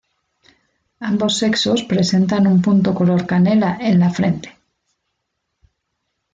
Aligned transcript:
Ambos 0.99 1.37
sexos 1.37 1.83
presentan 1.83 2.47
un 2.47 2.63
punto 2.63 2.95
color 2.95 3.27
canela 3.27 3.77
en 3.79 3.99
la 3.99 4.09
frente. 4.09 4.57